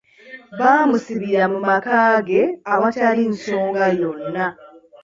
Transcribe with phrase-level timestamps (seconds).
[0.59, 1.95] Bamusibira mu maka
[2.27, 2.41] ge
[2.73, 4.45] awatali nsoga yona.